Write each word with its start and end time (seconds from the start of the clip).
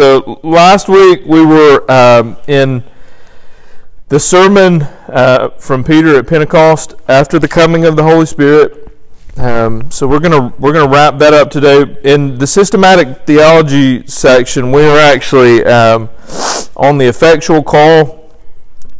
So 0.00 0.38
last 0.44 0.88
week 0.88 1.22
we 1.26 1.44
were 1.44 1.84
um, 1.90 2.36
in 2.46 2.84
the 4.10 4.20
sermon 4.20 4.82
uh, 4.82 5.48
from 5.58 5.82
Peter 5.82 6.16
at 6.16 6.28
Pentecost 6.28 6.94
after 7.08 7.40
the 7.40 7.48
coming 7.48 7.84
of 7.84 7.96
the 7.96 8.04
Holy 8.04 8.24
Spirit. 8.24 8.96
Um, 9.36 9.90
so 9.90 10.06
we're 10.06 10.20
gonna 10.20 10.54
we're 10.60 10.72
gonna 10.72 10.88
wrap 10.88 11.18
that 11.18 11.34
up 11.34 11.50
today. 11.50 11.98
In 12.04 12.38
the 12.38 12.46
systematic 12.46 13.26
theology 13.26 14.06
section, 14.06 14.70
we 14.70 14.84
are 14.84 15.00
actually 15.00 15.64
um, 15.64 16.08
on 16.76 16.98
the 16.98 17.06
effectual 17.06 17.64
call 17.64 18.32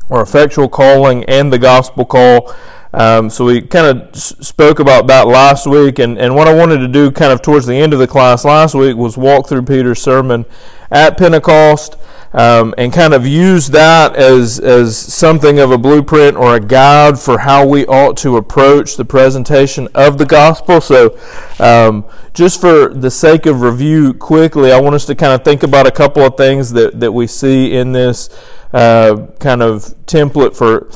or 0.09 0.21
effectual 0.21 0.69
calling 0.69 1.23
and 1.27 1.53
the 1.53 1.61
gospel 1.61 2.07
call. 2.07 2.53
Um, 2.93 3.30
so 3.30 3.45
we 3.45 3.61
kind 3.61 3.87
of 3.87 4.17
spoke 4.17 4.80
about 4.80 5.07
that 5.09 5.29
last 5.29 5.67
week, 5.67 6.01
and, 6.01 6.19
and 6.19 6.35
what 6.35 6.49
I 6.49 6.55
wanted 6.55 6.79
to 6.79 6.89
do 6.89 7.12
kind 7.12 7.30
of 7.30 7.43
towards 7.43 7.67
the 7.67 7.77
end 7.77 7.93
of 7.93 7.99
the 7.99 8.09
class 8.09 8.45
last 8.45 8.75
week 8.75 8.96
was 8.96 9.17
walk 9.17 9.46
through 9.46 9.62
Peter's 9.62 10.01
sermon 10.01 10.46
at 10.91 11.18
Pentecost 11.18 11.96
um, 12.32 12.75
and 12.77 12.92
kind 12.92 13.15
of 13.15 13.27
use 13.27 13.69
that 13.69 14.15
as, 14.15 14.60
as 14.60 14.97
something 14.97 15.59
of 15.59 15.70
a 15.70 15.78
blueprint 15.78 16.37
or 16.37 16.56
a 16.56 16.61
guide 16.61 17.19
for 17.19 17.38
how 17.38 17.66
we 17.66 17.87
ought 17.87 18.16
to 18.19 18.37
approach 18.37 18.97
the 18.97 19.05
presentation 19.05 19.88
of 19.95 20.19
the 20.19 20.27
gospel. 20.27 20.80
So, 20.80 21.19
um, 21.59 22.05
just 22.34 22.61
for 22.61 22.88
the 22.88 23.11
sake 23.11 23.47
of 23.47 23.62
review, 23.62 24.14
quickly, 24.14 24.73
I 24.73 24.80
want 24.80 24.95
us 24.95 25.06
to 25.06 25.14
kind 25.14 25.33
of 25.33 25.45
think 25.45 25.62
about 25.62 25.87
a 25.87 25.91
couple 25.91 26.23
of 26.23 26.37
things 26.37 26.73
that, 26.73 27.00
that 27.00 27.12
we 27.12 27.27
see 27.27 27.75
in 27.75 27.92
this 27.92 28.28
uh, 28.73 29.27
kind 29.41 29.62
of 29.62 29.83
template 30.06 30.55
for, 30.55 30.89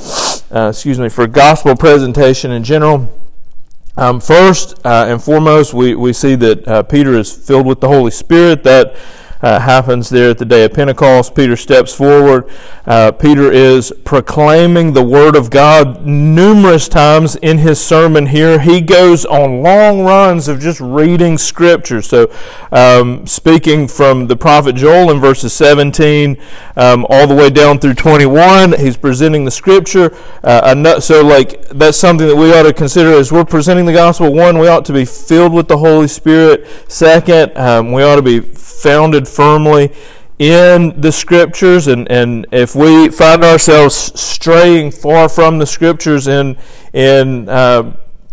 uh, 0.54 0.68
excuse 0.68 0.98
me, 0.98 1.09
for 1.09 1.27
gospel 1.27 1.74
presentation 1.74 2.52
in 2.52 2.62
general. 2.62 3.18
Um, 3.96 4.20
first 4.20 4.79
uh, 4.87 5.06
and 5.09 5.23
foremost, 5.23 5.74
we, 5.74 5.95
we 5.95 6.12
see 6.12 6.34
that 6.37 6.68
uh, 6.68 6.82
Peter 6.82 7.15
is 7.15 7.30
filled 7.32 7.66
with 7.66 7.80
the 7.80 7.88
Holy 7.88 8.10
Spirit. 8.10 8.62
That 8.65 8.96
uh, 9.42 9.59
happens 9.59 10.09
there 10.09 10.30
at 10.30 10.38
the 10.38 10.45
day 10.45 10.64
of 10.64 10.73
Pentecost. 10.73 11.34
Peter 11.34 11.56
steps 11.56 11.95
forward. 11.95 12.48
Uh, 12.87 13.10
Peter 13.12 13.51
is 13.51 13.93
proclaiming 14.04 14.93
the 14.93 15.02
Word 15.02 15.35
of 15.35 15.51
God 15.51 16.07
numerous 16.07 16.88
times 16.88 17.37
in 17.37 17.59
his 17.59 17.85
sermon 17.85 18.26
here. 18.26 18.60
He 18.60 18.80
goes 18.80 19.24
on 19.24 19.63
long 19.63 20.02
runs 20.04 20.48
of 20.48 20.60
just 20.60 20.80
reading 20.80 21.38
Scripture. 21.38 22.02
So, 22.02 22.32
um, 22.70 23.26
speaking 23.26 23.88
from 23.88 24.29
the 24.29 24.37
prophet 24.37 24.76
Joel 24.76 25.10
in 25.10 25.20
verses 25.20 25.52
17 25.52 26.40
um, 26.76 27.07
all 27.09 27.26
the 27.26 27.35
way 27.35 27.51
down 27.51 27.79
through 27.79 27.95
21, 27.95 28.79
he's 28.79 28.96
presenting 28.96 29.45
the 29.45 29.51
Scripture. 29.51 30.16
Uh, 30.45 31.01
so, 31.01 31.24
like, 31.24 31.68
that's 31.68 31.98
something 31.98 32.26
that 32.29 32.37
we 32.37 32.52
ought 32.52 32.63
to 32.63 32.73
consider 32.73 33.13
as 33.13 33.32
we're 33.32 33.45
presenting 33.45 33.87
the 33.87 33.93
gospel. 33.93 34.32
One, 34.32 34.59
we 34.59 34.68
ought 34.68 34.85
to 34.87 34.93
be 34.93 35.04
filled 35.04 35.52
with 35.52 35.68
the 35.68 35.79
Holy 35.79 36.09
Spirit. 36.09 36.66
Second, 36.90 37.57
um, 37.57 37.93
we 37.93 38.02
ought 38.02 38.16
to 38.16 38.23
be 38.23 38.40
founded 38.40 39.29
firmly 39.33 39.93
in 40.38 41.01
the 41.01 41.13
scriptures 41.13 41.87
and, 41.87 42.11
and 42.11 42.47
if 42.52 42.75
we 42.75 43.09
find 43.09 43.45
ourselves 43.45 43.95
straying 44.21 44.91
far 44.91 45.29
from 45.29 45.59
the 45.59 45.66
scriptures 45.66 46.27
in 46.27 46.57
in 46.93 47.49
uh, 47.49 47.93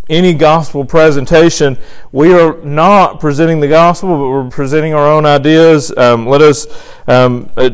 any 0.10 0.34
gospel 0.34 0.84
presentation, 0.84 1.78
we 2.12 2.34
are 2.34 2.58
not 2.64 3.20
presenting 3.20 3.60
the 3.60 3.68
gospel, 3.68 4.10
but 4.10 4.30
we're 4.30 4.50
presenting 4.50 4.94
our 4.94 5.06
own 5.08 5.26
ideas. 5.26 5.96
Um, 5.96 6.26
let 6.26 6.42
us, 6.42 6.66
um, 7.08 7.50
uh, 7.56 7.70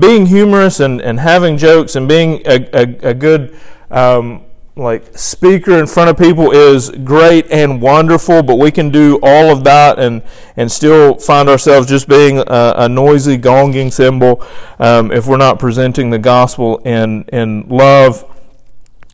being 0.00 0.26
humorous 0.26 0.80
and, 0.80 1.00
and 1.00 1.20
having 1.20 1.56
jokes 1.56 1.94
and 1.94 2.08
being 2.08 2.42
a, 2.44 2.68
a, 2.72 3.10
a 3.10 3.14
good 3.14 3.56
um, 3.90 4.42
like 4.80 5.16
speaker 5.16 5.78
in 5.78 5.86
front 5.86 6.10
of 6.10 6.16
people 6.16 6.50
is 6.50 6.90
great 6.90 7.46
and 7.50 7.80
wonderful, 7.82 8.42
but 8.42 8.56
we 8.56 8.70
can 8.70 8.90
do 8.90 9.18
all 9.22 9.52
of 9.52 9.62
that 9.64 9.98
and 9.98 10.22
and 10.56 10.72
still 10.72 11.16
find 11.16 11.48
ourselves 11.48 11.86
just 11.86 12.08
being 12.08 12.38
a, 12.38 12.74
a 12.76 12.88
noisy 12.88 13.36
gonging 13.36 13.92
cymbal 13.92 14.44
um, 14.78 15.12
if 15.12 15.26
we're 15.26 15.36
not 15.36 15.58
presenting 15.58 16.10
the 16.10 16.18
gospel 16.18 16.78
in 16.78 17.24
in 17.32 17.68
love. 17.68 18.24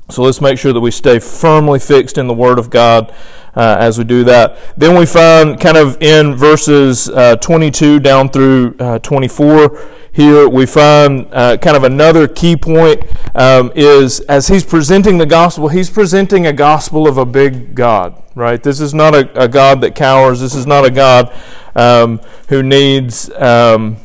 So 0.08 0.22
let's 0.22 0.40
make 0.40 0.58
sure 0.58 0.72
that 0.72 0.80
we 0.80 0.90
stay 0.90 1.18
firmly 1.18 1.78
fixed 1.78 2.16
in 2.16 2.26
the 2.26 2.34
Word 2.34 2.58
of 2.58 2.70
God 2.70 3.12
uh, 3.54 3.76
as 3.78 3.98
we 3.98 4.04
do 4.04 4.24
that. 4.24 4.56
Then 4.78 4.96
we 4.98 5.06
find 5.06 5.58
kind 5.60 5.76
of 5.76 6.00
in 6.00 6.34
verses 6.34 7.08
uh, 7.08 7.36
22 7.36 8.00
down 8.00 8.28
through 8.28 8.76
uh, 8.78 8.98
24 9.00 9.78
here 10.16 10.48
we 10.48 10.64
find 10.64 11.28
uh, 11.30 11.58
kind 11.58 11.76
of 11.76 11.84
another 11.84 12.26
key 12.26 12.56
point 12.56 13.04
um, 13.34 13.70
is 13.74 14.20
as 14.20 14.48
he's 14.48 14.64
presenting 14.64 15.18
the 15.18 15.26
gospel, 15.26 15.68
he's 15.68 15.90
presenting 15.90 16.46
a 16.46 16.54
gospel 16.54 17.06
of 17.06 17.18
a 17.18 17.26
big 17.26 17.74
God, 17.74 18.22
right? 18.34 18.62
This 18.62 18.80
is 18.80 18.94
not 18.94 19.14
a, 19.14 19.42
a 19.42 19.46
God 19.46 19.82
that 19.82 19.94
cowers. 19.94 20.40
This 20.40 20.54
is 20.54 20.66
not 20.66 20.86
a 20.86 20.90
God 20.90 21.38
um, 21.74 22.18
who 22.48 22.62
needs. 22.62 23.30
Um, 23.32 23.98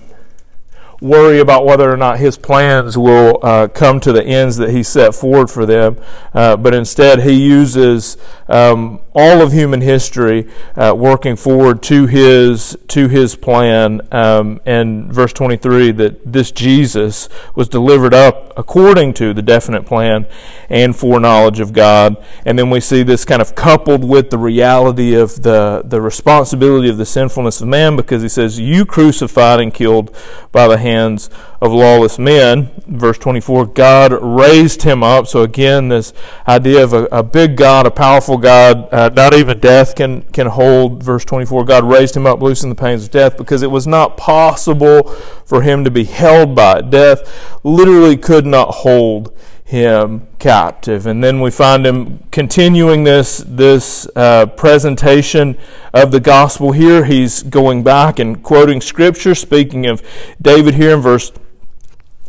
worry 1.01 1.39
about 1.39 1.65
whether 1.65 1.91
or 1.91 1.97
not 1.97 2.19
his 2.19 2.37
plans 2.37 2.97
will 2.97 3.39
uh, 3.41 3.67
come 3.67 3.99
to 3.99 4.13
the 4.13 4.23
ends 4.23 4.57
that 4.57 4.69
he 4.69 4.83
set 4.83 5.15
forward 5.15 5.49
for 5.49 5.65
them, 5.65 5.99
uh, 6.33 6.55
but 6.55 6.73
instead 6.73 7.21
he 7.21 7.33
uses 7.33 8.17
um, 8.47 9.01
all 9.13 9.41
of 9.41 9.51
human 9.51 9.81
history 9.81 10.47
uh, 10.75 10.93
working 10.95 11.35
forward 11.35 11.83
to 11.83 12.05
his 12.05 12.77
to 12.87 13.07
his 13.07 13.35
plan. 13.35 14.01
Um, 14.11 14.61
and 14.65 15.11
verse 15.13 15.33
23 15.33 15.91
that 15.91 16.31
this 16.31 16.51
Jesus 16.51 17.27
was 17.55 17.67
delivered 17.67 18.13
up 18.13 18.53
according 18.57 19.13
to 19.15 19.33
the 19.33 19.41
definite 19.41 19.85
plan 19.85 20.25
and 20.69 20.95
foreknowledge 20.95 21.59
of 21.59 21.73
God. 21.73 22.23
And 22.45 22.57
then 22.57 22.69
we 22.69 22.79
see 22.79 23.03
this 23.03 23.25
kind 23.25 23.41
of 23.41 23.55
coupled 23.55 24.03
with 24.03 24.29
the 24.29 24.37
reality 24.37 25.13
of 25.13 25.43
the 25.43 25.81
the 25.83 26.01
responsibility 26.01 26.89
of 26.89 26.97
the 26.97 27.05
sinfulness 27.05 27.61
of 27.61 27.67
man, 27.67 27.95
because 27.95 28.21
he 28.21 28.29
says, 28.29 28.59
"You 28.59 28.85
crucified 28.85 29.59
and 29.59 29.73
killed 29.73 30.15
by 30.51 30.67
the 30.67 30.77
hands 30.77 31.29
of 31.61 31.71
lawless 31.71 32.19
men." 32.19 32.69
Verse 32.87 33.17
24, 33.17 33.67
God 33.67 34.11
raised 34.21 34.81
him 34.83 35.03
up. 35.03 35.27
So 35.27 35.43
again, 35.43 35.89
this 35.89 36.13
idea 36.47 36.83
of 36.83 36.93
a, 36.93 37.05
a 37.05 37.23
big 37.23 37.55
God, 37.55 37.85
a 37.85 37.91
powerful 37.91 38.37
God, 38.37 38.91
uh, 38.91 39.09
not 39.09 39.33
even 39.33 39.59
death 39.59 39.95
can, 39.95 40.23
can 40.33 40.47
hold. 40.47 41.03
Verse 41.03 41.23
24 41.23 41.63
God 41.65 41.83
raised 41.83 42.17
him 42.17 42.25
up, 42.25 42.41
loosened 42.41 42.71
the 42.71 42.81
pains 42.81 43.05
of 43.05 43.11
death, 43.11 43.37
because 43.37 43.63
it 43.63 43.71
was 43.71 43.87
not 43.87 44.17
possible 44.17 45.03
for 45.45 45.61
him 45.61 45.83
to 45.83 45.91
be 45.91 46.03
held 46.03 46.55
by 46.55 46.79
it. 46.79 46.89
Death 46.89 47.59
literally 47.63 48.17
could 48.17 48.45
not 48.45 48.75
hold 48.75 49.33
him 49.71 50.27
captive. 50.37 51.05
And 51.05 51.23
then 51.23 51.39
we 51.39 51.49
find 51.49 51.87
him 51.87 52.25
continuing 52.29 53.05
this, 53.05 53.37
this 53.37 54.05
uh, 54.17 54.47
presentation 54.47 55.57
of 55.93 56.11
the 56.11 56.19
gospel 56.19 56.73
here. 56.73 57.05
He's 57.05 57.41
going 57.41 57.81
back 57.81 58.19
and 58.19 58.43
quoting 58.43 58.81
scripture, 58.81 59.33
speaking 59.33 59.85
of 59.85 60.03
David 60.41 60.73
here 60.73 60.93
in 60.93 60.99
verse 60.99 61.31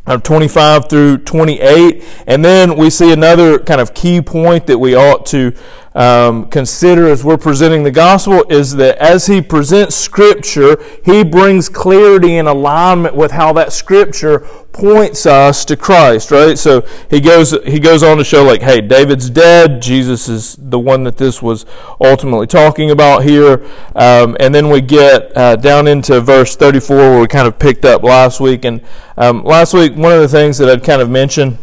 Uh, 0.04 0.18
25 0.18 0.88
through 0.88 1.18
28. 1.18 2.02
And 2.26 2.44
then 2.44 2.76
we 2.76 2.90
see 2.90 3.12
another 3.12 3.58
kind 3.60 3.80
of 3.80 3.94
key 3.94 4.20
point 4.20 4.66
that 4.66 4.78
we 4.78 4.96
ought 4.96 5.24
to 5.26 5.54
um, 5.94 6.46
consider 6.46 7.06
as 7.08 7.22
we're 7.22 7.36
presenting 7.36 7.82
the 7.82 7.90
gospel 7.90 8.44
is 8.48 8.76
that 8.76 8.96
as 8.98 9.26
he 9.26 9.42
presents 9.42 9.94
scripture, 9.94 10.82
he 11.04 11.22
brings 11.22 11.68
clarity 11.68 12.36
and 12.36 12.48
alignment 12.48 13.14
with 13.14 13.32
how 13.32 13.52
that 13.54 13.72
scripture 13.72 14.40
points 14.72 15.26
us 15.26 15.66
to 15.66 15.76
Christ, 15.76 16.30
right? 16.30 16.58
So 16.58 16.86
he 17.10 17.20
goes 17.20 17.50
he 17.66 17.78
goes 17.78 18.02
on 18.02 18.16
to 18.16 18.24
show 18.24 18.42
like, 18.42 18.62
hey, 18.62 18.80
David's 18.80 19.28
dead. 19.28 19.82
Jesus 19.82 20.28
is 20.28 20.56
the 20.58 20.78
one 20.78 21.04
that 21.04 21.18
this 21.18 21.42
was 21.42 21.66
ultimately 22.00 22.46
talking 22.46 22.90
about 22.90 23.24
here. 23.24 23.62
Um, 23.94 24.36
and 24.40 24.54
then 24.54 24.70
we 24.70 24.80
get 24.80 25.36
uh, 25.36 25.56
down 25.56 25.86
into 25.86 26.20
verse 26.20 26.56
34 26.56 26.96
where 26.96 27.20
we 27.20 27.28
kind 27.28 27.46
of 27.46 27.58
picked 27.58 27.84
up 27.84 28.02
last 28.02 28.40
week. 28.40 28.64
And 28.64 28.80
um, 29.18 29.44
last 29.44 29.74
week, 29.74 29.94
one 29.94 30.12
of 30.12 30.20
the 30.20 30.28
things 30.28 30.56
that 30.58 30.70
I'd 30.70 30.84
kind 30.84 31.02
of 31.02 31.10
mentioned 31.10 31.58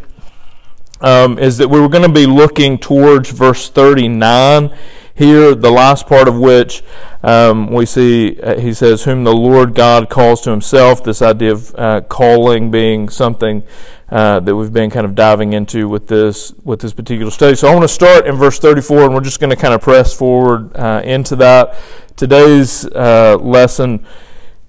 um, 1.01 1.39
is 1.39 1.57
that 1.57 1.69
we 1.69 1.79
were 1.79 1.89
going 1.89 2.07
to 2.07 2.13
be 2.13 2.25
looking 2.25 2.77
towards 2.77 3.31
verse 3.31 3.69
39 3.69 4.75
here, 5.19 5.53
the 5.53 5.69
last 5.69 6.07
part 6.07 6.29
of 6.29 6.39
which 6.39 6.81
um, 7.23 7.67
we 7.67 7.85
see 7.85 8.39
uh, 8.41 8.57
he 8.57 8.73
says, 8.73 9.03
Whom 9.03 9.25
the 9.25 9.33
Lord 9.33 9.75
God 9.75 10.09
calls 10.09 10.39
to 10.41 10.49
himself. 10.49 11.03
This 11.03 11.21
idea 11.21 11.51
of 11.51 11.75
uh, 11.75 12.01
calling 12.07 12.71
being 12.71 13.09
something 13.09 13.63
uh, 14.09 14.39
that 14.39 14.55
we've 14.55 14.71
been 14.71 14.89
kind 14.89 15.05
of 15.05 15.15
diving 15.15 15.51
into 15.51 15.89
with 15.89 16.07
this 16.07 16.53
with 16.63 16.79
this 16.79 16.93
particular 16.93 17.31
study. 17.31 17.57
So 17.57 17.67
I 17.67 17.73
want 17.73 17.83
to 17.83 17.93
start 17.93 18.27
in 18.27 18.35
verse 18.35 18.59
34, 18.59 19.03
and 19.03 19.13
we're 19.13 19.19
just 19.19 19.41
going 19.41 19.49
to 19.49 19.57
kind 19.57 19.73
of 19.73 19.81
press 19.81 20.13
forward 20.13 20.73
uh, 20.77 21.01
into 21.03 21.35
that. 21.35 21.75
Today's 22.15 22.85
uh, 22.85 23.37
lesson 23.41 24.05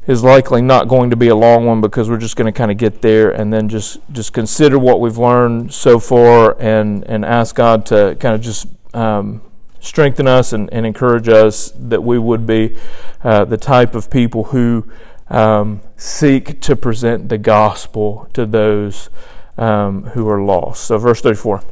is 0.07 0.25
likely 0.25 0.63
not 0.63 0.89
going 0.89 1.11
to 1.11 1.17
be 1.17 1.29
a 1.29 1.35
long 1.35 1.67
one 1.67 1.81
because 1.81 2.09
we're 2.09 2.19
just 2.19 2.37
going 2.37 2.53
to 2.53 2.57
kind 2.57 2.71
of 2.71 2.77
get 2.77 3.03
there 3.03 3.31
and 3.31 3.53
then 3.53 3.69
just 3.69 3.99
just 4.13 4.33
consider 4.33 4.79
what 4.79 5.01
we've 5.01 5.19
learned 5.19 5.73
so 5.73 5.99
far 5.99 6.61
and 6.61 7.05
and 7.05 7.25
ask 7.25 7.55
God 7.55 7.87
to 7.87 8.17
kind 8.19 8.35
of 8.35 8.41
just 8.41 8.67
um, 8.95 9.43
strengthen 9.81 10.27
us 10.27 10.53
and, 10.53 10.73
and 10.73 10.87
encourage 10.87 11.29
us 11.29 11.73
that 11.77 12.03
we 12.03 12.19
would 12.19 12.47
be 12.47 12.77
uh, 13.25 13.45
the 13.45 13.57
type 13.57 13.95
of 13.95 14.11
people 14.11 14.45
who 14.45 14.87
um, 15.29 15.81
seek 15.97 16.61
to 16.61 16.77
present 16.77 17.29
the 17.29 17.39
gospel 17.39 18.29
to 18.33 18.45
those 18.47 19.11
um, 19.57 20.05
who 20.07 20.29
are 20.29 20.43
lost. 20.43 20.85
So, 20.85 20.99
verse 20.99 21.21
34. 21.21 21.63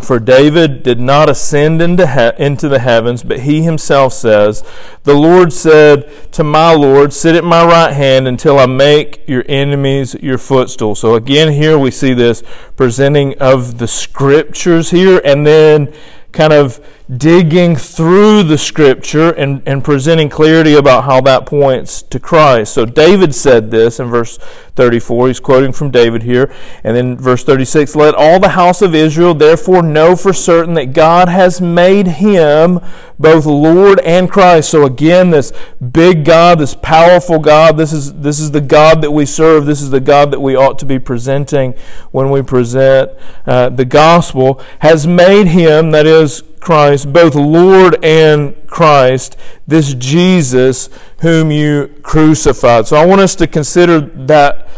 For 0.00 0.18
David 0.18 0.82
did 0.82 0.98
not 0.98 1.28
ascend 1.28 1.80
into, 1.80 2.06
he- 2.06 2.42
into 2.42 2.68
the 2.68 2.78
heavens, 2.78 3.22
but 3.22 3.40
he 3.40 3.62
himself 3.62 4.12
says, 4.12 4.64
The 5.04 5.14
Lord 5.14 5.52
said 5.52 6.10
to 6.32 6.44
my 6.44 6.72
Lord, 6.72 7.12
Sit 7.12 7.34
at 7.34 7.44
my 7.44 7.64
right 7.64 7.92
hand 7.92 8.26
until 8.26 8.58
I 8.58 8.66
make 8.66 9.22
your 9.28 9.44
enemies 9.48 10.14
your 10.14 10.38
footstool. 10.38 10.94
So 10.94 11.14
again, 11.14 11.52
here 11.52 11.78
we 11.78 11.90
see 11.90 12.14
this 12.14 12.42
presenting 12.76 13.38
of 13.38 13.78
the 13.78 13.88
scriptures 13.88 14.90
here, 14.90 15.20
and 15.24 15.46
then 15.46 15.92
kind 16.32 16.52
of 16.52 16.80
digging 17.16 17.74
through 17.74 18.44
the 18.44 18.56
scripture 18.56 19.32
and, 19.32 19.62
and 19.66 19.82
presenting 19.82 20.28
clarity 20.28 20.74
about 20.74 21.04
how 21.04 21.20
that 21.20 21.44
points 21.44 22.02
to 22.02 22.20
Christ. 22.20 22.72
So 22.72 22.84
David 22.84 23.34
said 23.34 23.70
this 23.70 23.98
in 23.98 24.08
verse 24.08 24.38
34. 24.76 25.28
He's 25.28 25.40
quoting 25.40 25.72
from 25.72 25.90
David 25.90 26.22
here. 26.22 26.52
And 26.84 26.96
then 26.96 27.16
verse 27.16 27.42
36 27.42 27.96
Let 27.96 28.14
all 28.14 28.38
the 28.38 28.50
house 28.50 28.80
of 28.80 28.94
Israel 28.94 29.34
therefore 29.34 29.82
know 29.82 30.14
for 30.14 30.32
certain 30.32 30.74
that 30.74 30.92
God 30.92 31.28
has 31.28 31.60
made 31.60 32.06
him 32.06 32.78
both 33.18 33.44
Lord 33.44 33.98
and 34.00 34.30
Christ. 34.30 34.70
So 34.70 34.86
again, 34.86 35.30
this 35.30 35.52
big 35.78 36.24
God, 36.24 36.60
this 36.60 36.74
powerful 36.74 37.38
God, 37.38 37.76
this 37.76 37.92
is, 37.92 38.14
this 38.20 38.38
is 38.38 38.52
the 38.52 38.60
God 38.60 39.02
that 39.02 39.10
we 39.10 39.26
serve. 39.26 39.66
This 39.66 39.82
is 39.82 39.90
the 39.90 40.00
God 40.00 40.30
that 40.30 40.40
we 40.40 40.54
ought 40.54 40.78
to 40.78 40.86
be 40.86 40.98
presenting 40.98 41.74
when 42.12 42.30
we 42.30 42.42
present 42.42 43.10
uh, 43.46 43.68
the 43.68 43.84
gospel, 43.84 44.62
has 44.78 45.06
made 45.06 45.48
him, 45.48 45.90
that 45.90 46.06
is, 46.06 46.42
Christ, 46.60 47.12
both 47.12 47.34
Lord 47.34 48.02
and 48.04 48.54
Christ, 48.66 49.36
this 49.66 49.94
Jesus 49.94 50.88
whom 51.20 51.50
you 51.50 51.88
crucified. 52.02 52.86
So 52.86 52.96
I 52.96 53.06
want 53.06 53.20
us 53.20 53.34
to 53.36 53.46
consider 53.46 54.00
that 54.00 54.68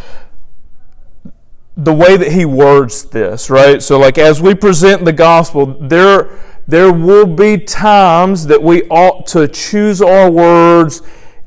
the 1.76 1.92
way 1.92 2.16
that 2.16 2.32
he 2.32 2.44
words 2.44 3.04
this, 3.04 3.50
right? 3.50 3.82
So 3.82 3.98
like 3.98 4.18
as 4.18 4.40
we 4.40 4.54
present 4.54 5.04
the 5.04 5.12
gospel, 5.12 5.66
there 5.66 6.38
there 6.66 6.92
will 6.92 7.26
be 7.26 7.58
times 7.58 8.46
that 8.46 8.62
we 8.62 8.84
ought 8.84 9.26
to 9.28 9.48
choose 9.48 10.00
our 10.00 10.30
words 10.30 11.02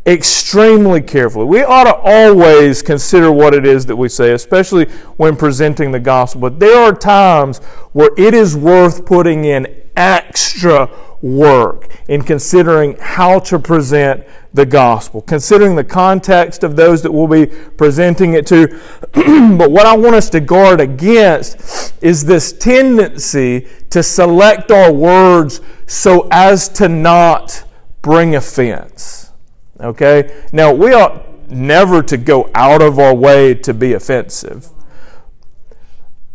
extremely 0.06 1.02
carefully. 1.02 1.46
We 1.46 1.64
ought 1.64 1.86
to 1.86 1.96
always 1.96 2.82
consider 2.82 3.32
what 3.32 3.54
it 3.54 3.66
is 3.66 3.86
that 3.88 3.96
we 3.96 4.10
say, 4.10 4.34
especially 4.34 4.86
when 5.18 5.36
presenting 5.36 5.92
the 5.92 6.00
gospel. 6.00 6.42
But 6.42 6.60
there 6.60 6.78
are 6.78 6.94
times 6.94 7.60
where 7.94 8.12
it 8.18 8.34
is 8.34 8.56
worth 8.58 9.06
putting 9.06 9.46
in 9.46 9.85
extra 9.96 10.90
work 11.22 11.90
in 12.08 12.22
considering 12.22 12.96
how 13.00 13.40
to 13.40 13.58
present 13.58 14.24
the 14.54 14.66
gospel, 14.66 15.22
considering 15.22 15.76
the 15.76 15.84
context 15.84 16.64
of 16.64 16.76
those 16.76 17.02
that 17.02 17.12
we'll 17.12 17.28
be 17.28 17.46
presenting 17.46 18.34
it 18.34 18.46
to. 18.48 18.68
but 19.58 19.72
what 19.72 19.86
I 19.86 19.98
want 19.98 20.16
us 20.16 20.30
to 20.32 20.40
guard 20.40 20.80
against 20.80 21.94
is 22.04 22.26
this 22.26 22.54
tendency 22.54 23.68
to 23.90 24.04
select 24.04 24.72
our 24.72 24.94
words 24.94 25.62
so 25.88 26.28
as 26.32 26.70
to 26.70 26.88
not 26.88 27.64
bring 28.02 28.36
offense. 28.36 29.32
Okay? 29.80 30.44
Now, 30.54 30.74
we 30.74 30.94
ought 30.94 31.50
never 31.50 32.02
to 32.04 32.18
go 32.18 32.50
out 32.54 32.82
of 32.82 33.00
our 33.00 33.14
way 33.14 33.54
to 33.56 33.74
be 33.74 33.94
offensive. 33.94 34.70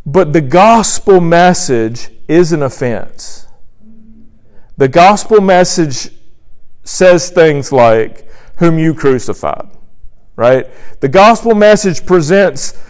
But 0.05 0.33
the 0.33 0.41
gospel 0.41 1.21
message 1.21 2.11
is 2.29 2.53
an 2.53 2.63
offense. 2.63 3.47
The 4.81 4.89
gospel 4.89 5.43
message 5.43 6.09
says 6.85 7.29
things 7.29 7.71
like, 7.71 8.27
Whom 8.57 8.79
you 8.79 8.95
crucified, 8.95 9.69
right? 10.37 10.69
The 11.01 11.09
gospel 11.09 11.55
message 11.55 12.07
presents 12.07 12.83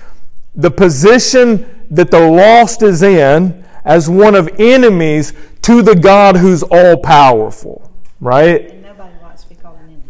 the 0.54 0.70
position 0.70 1.88
that 1.90 2.12
the 2.12 2.20
lost 2.20 2.82
is 2.82 3.02
in 3.02 3.64
as 3.84 4.08
one 4.08 4.36
of 4.36 4.48
enemies 4.60 5.32
to 5.62 5.82
the 5.82 5.96
God 5.96 6.36
who's 6.36 6.62
all 6.62 6.96
powerful, 6.96 7.90
right? 8.20 8.72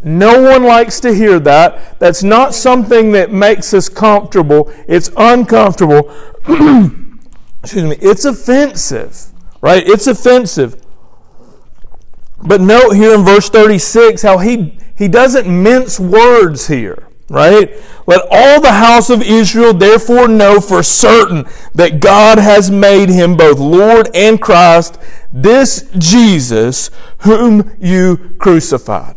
No 0.05 0.43
one 0.43 0.65
likes 0.65 1.01
to 1.01 1.15
hear 1.15 1.41
that. 1.41 1.99
That's 1.99 2.23
not 2.23 2.55
something 2.55 3.13
that 3.13 3.33
makes 3.33 3.73
us 3.73 3.89
comfortable. 3.89 4.71
It's 4.87 5.11
uncomfortable. 5.17 6.15
Excuse 7.63 7.85
me. 7.85 7.97
It's 8.03 8.27
offensive, 8.27 9.29
right? 9.63 9.83
It's 9.87 10.07
offensive. 10.07 10.85
But 12.43 12.61
note 12.61 12.93
here 12.93 13.15
in 13.15 13.25
verse 13.25 13.49
36 13.51 14.23
how 14.23 14.39
he, 14.39 14.79
he 14.97 15.09
doesn't 15.09 15.47
mince 15.47 16.01
words 16.01 16.69
here, 16.69 17.09
right? 17.29 17.71
Let 18.07 18.27
all 18.31 18.61
the 18.61 18.73
house 18.73 19.11
of 19.11 19.23
Israel 19.23 19.75
therefore 19.75 20.27
know 20.27 20.61
for 20.61 20.83
certain 20.83 21.47
that 21.75 22.01
God 22.01 22.39
has 22.39 22.71
made 22.71 23.09
him 23.09 23.37
both 23.37 23.59
Lord 23.59 24.09
and 24.15 24.41
Christ, 24.41 24.99
this 25.33 25.91
Jesus 25.99 26.91
whom 27.19 27.77
you 27.79 28.35
crucified. 28.39 29.17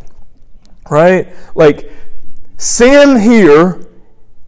Right? 0.90 1.34
Like, 1.54 1.90
sin 2.58 3.20
here, 3.20 3.86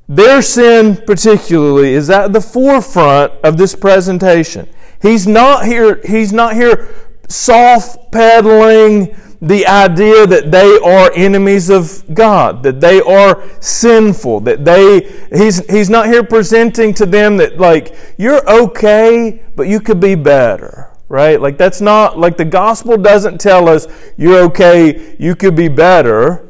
their 0.06 0.42
sin 0.42 1.02
particularly, 1.06 1.94
is 1.94 2.10
at 2.10 2.34
the 2.34 2.42
forefront 2.42 3.32
of 3.42 3.56
this 3.56 3.74
presentation. 3.74 4.68
He's 5.00 5.26
not 5.26 5.64
here, 5.64 6.00
he's 6.04 6.32
not 6.32 6.54
here 6.54 7.05
soft 7.28 8.12
pedaling 8.12 9.14
the 9.42 9.66
idea 9.66 10.26
that 10.26 10.50
they 10.50 10.78
are 10.78 11.12
enemies 11.14 11.68
of 11.68 12.02
God, 12.14 12.62
that 12.62 12.80
they 12.80 13.00
are 13.00 13.42
sinful, 13.60 14.40
that 14.40 14.64
they, 14.64 15.00
he's, 15.30 15.64
he's 15.70 15.90
not 15.90 16.06
here 16.06 16.24
presenting 16.24 16.94
to 16.94 17.06
them 17.06 17.36
that, 17.36 17.58
like, 17.58 17.94
you're 18.16 18.48
okay, 18.48 19.42
but 19.54 19.68
you 19.68 19.80
could 19.80 20.00
be 20.00 20.14
better, 20.14 20.90
right? 21.08 21.40
Like, 21.40 21.58
that's 21.58 21.80
not, 21.80 22.18
like, 22.18 22.36
the 22.36 22.44
gospel 22.44 22.96
doesn't 22.96 23.38
tell 23.38 23.68
us 23.68 23.86
you're 24.16 24.40
okay, 24.44 25.16
you 25.18 25.36
could 25.36 25.54
be 25.54 25.68
better. 25.68 26.46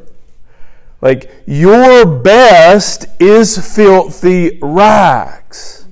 Like, 1.01 1.29
your 1.45 2.05
best 2.05 3.07
is 3.19 3.75
filthy 3.75 4.57
rags. 4.61 5.86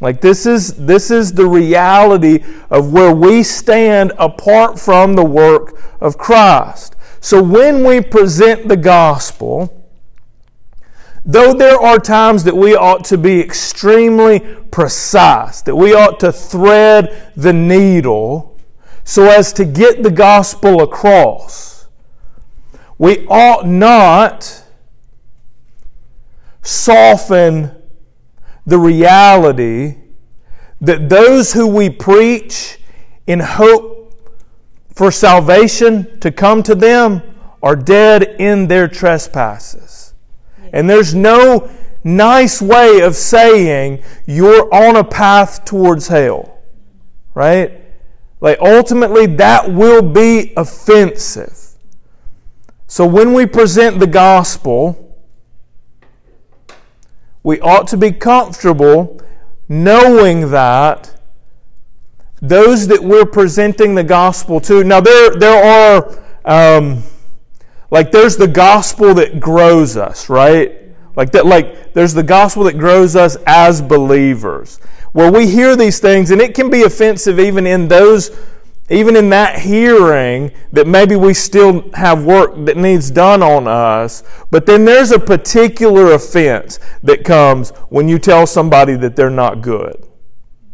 Like 0.00 0.22
this 0.22 0.46
is 0.46 0.74
this 0.86 1.10
is 1.10 1.34
the 1.34 1.46
reality 1.46 2.42
of 2.70 2.92
where 2.92 3.14
we 3.14 3.42
stand 3.42 4.12
apart 4.18 4.78
from 4.78 5.14
the 5.14 5.24
work 5.24 5.78
of 6.00 6.16
Christ. 6.16 6.96
So 7.20 7.42
when 7.42 7.84
we 7.84 8.00
present 8.00 8.68
the 8.68 8.78
gospel, 8.78 9.86
though 11.24 11.52
there 11.52 11.78
are 11.78 11.98
times 11.98 12.44
that 12.44 12.56
we 12.56 12.74
ought 12.74 13.04
to 13.06 13.18
be 13.18 13.40
extremely 13.40 14.40
precise, 14.70 15.60
that 15.62 15.76
we 15.76 15.92
ought 15.92 16.18
to 16.20 16.32
thread 16.32 17.30
the 17.36 17.52
needle 17.52 18.58
so 19.04 19.24
as 19.24 19.52
to 19.54 19.66
get 19.66 20.02
the 20.02 20.10
gospel 20.10 20.80
across, 20.80 21.88
we 22.96 23.26
ought 23.26 23.66
not 23.66 24.64
soften 26.62 27.79
the 28.70 28.78
reality 28.78 29.96
that 30.80 31.08
those 31.08 31.52
who 31.52 31.66
we 31.66 31.90
preach 31.90 32.78
in 33.26 33.40
hope 33.40 34.14
for 34.94 35.10
salvation 35.10 36.20
to 36.20 36.30
come 36.30 36.62
to 36.62 36.74
them 36.74 37.20
are 37.62 37.74
dead 37.74 38.22
in 38.38 38.68
their 38.68 38.86
trespasses. 38.86 40.14
And 40.72 40.88
there's 40.88 41.14
no 41.14 41.68
nice 42.04 42.62
way 42.62 43.00
of 43.00 43.16
saying 43.16 44.02
you're 44.24 44.72
on 44.72 44.96
a 44.96 45.04
path 45.04 45.64
towards 45.64 46.06
hell. 46.06 46.58
Right? 47.34 47.80
Like 48.40 48.58
ultimately, 48.60 49.26
that 49.26 49.70
will 49.70 50.00
be 50.00 50.52
offensive. 50.56 51.58
So 52.86 53.04
when 53.04 53.34
we 53.34 53.46
present 53.46 53.98
the 53.98 54.06
gospel, 54.06 55.09
we 57.42 57.60
ought 57.60 57.86
to 57.88 57.96
be 57.96 58.12
comfortable 58.12 59.20
knowing 59.68 60.50
that 60.50 61.16
those 62.42 62.88
that 62.88 63.02
we're 63.02 63.26
presenting 63.26 63.94
the 63.94 64.04
gospel 64.04 64.60
to. 64.60 64.82
Now, 64.82 65.00
there, 65.00 65.36
there 65.36 65.62
are, 65.62 66.18
um, 66.44 67.02
like, 67.90 68.10
there's 68.10 68.36
the 68.36 68.48
gospel 68.48 69.14
that 69.14 69.40
grows 69.40 69.96
us, 69.96 70.28
right? 70.28 70.80
Like 71.16 71.32
that, 71.32 71.44
like 71.44 71.92
there's 71.92 72.14
the 72.14 72.22
gospel 72.22 72.64
that 72.64 72.78
grows 72.78 73.16
us 73.16 73.36
as 73.46 73.82
believers, 73.82 74.78
where 75.12 75.30
we 75.30 75.48
hear 75.48 75.76
these 75.76 75.98
things, 75.98 76.30
and 76.30 76.40
it 76.40 76.54
can 76.54 76.70
be 76.70 76.82
offensive 76.82 77.38
even 77.38 77.66
in 77.66 77.88
those 77.88 78.30
even 78.90 79.14
in 79.14 79.30
that 79.30 79.60
hearing, 79.60 80.50
that 80.72 80.86
maybe 80.86 81.14
we 81.14 81.32
still 81.32 81.88
have 81.94 82.24
work 82.24 82.52
that 82.66 82.76
needs 82.76 83.10
done 83.10 83.40
on 83.40 83.68
us, 83.68 84.24
but 84.50 84.66
then 84.66 84.84
there's 84.84 85.12
a 85.12 85.18
particular 85.18 86.12
offense 86.12 86.80
that 87.04 87.24
comes 87.24 87.70
when 87.88 88.08
you 88.08 88.18
tell 88.18 88.48
somebody 88.48 88.96
that 88.96 89.14
they're 89.14 89.30
not 89.30 89.62
good, 89.62 90.08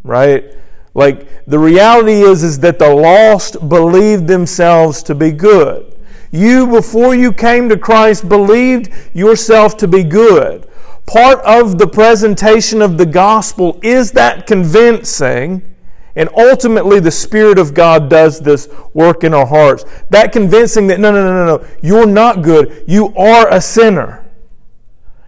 right? 0.02 0.54
Like 0.94 1.44
the 1.44 1.58
reality 1.58 2.22
is, 2.22 2.42
is 2.42 2.58
that 2.60 2.78
the 2.78 2.88
lost 2.88 3.68
believed 3.68 4.26
themselves 4.26 5.02
to 5.04 5.14
be 5.14 5.30
good. 5.30 5.94
You, 6.30 6.66
before 6.66 7.14
you 7.14 7.32
came 7.32 7.68
to 7.68 7.76
Christ, 7.76 8.30
believed 8.30 8.90
yourself 9.14 9.76
to 9.76 9.88
be 9.88 10.02
good. 10.02 10.66
Part 11.06 11.40
of 11.40 11.78
the 11.78 11.86
presentation 11.86 12.80
of 12.80 12.96
the 12.96 13.06
gospel 13.06 13.78
is 13.82 14.12
that 14.12 14.46
convincing 14.46 15.75
And 16.16 16.30
ultimately, 16.34 16.98
the 16.98 17.10
Spirit 17.10 17.58
of 17.58 17.74
God 17.74 18.08
does 18.08 18.40
this 18.40 18.68
work 18.94 19.22
in 19.22 19.34
our 19.34 19.46
hearts. 19.46 19.84
That 20.08 20.32
convincing 20.32 20.86
that, 20.86 20.98
no, 20.98 21.12
no, 21.12 21.22
no, 21.22 21.44
no, 21.44 21.56
no, 21.58 21.68
you're 21.82 22.06
not 22.06 22.42
good. 22.42 22.84
You 22.88 23.14
are 23.14 23.52
a 23.52 23.60
sinner. 23.60 24.26